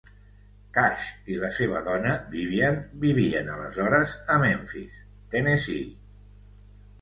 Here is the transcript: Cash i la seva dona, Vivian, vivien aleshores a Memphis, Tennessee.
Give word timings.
Cash 0.75 1.01
i 1.33 1.35
la 1.43 1.51
seva 1.57 1.81
dona, 1.87 2.13
Vivian, 2.35 2.79
vivien 3.03 3.51
aleshores 3.57 4.17
a 4.37 4.39
Memphis, 4.47 4.97
Tennessee. 5.37 5.87